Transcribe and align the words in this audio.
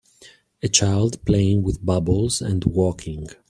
A 0.63 0.67
child 0.67 1.23
playing 1.25 1.61
with 1.61 1.85
bubbles 1.85 2.41
and 2.41 2.63
walking. 2.65 3.27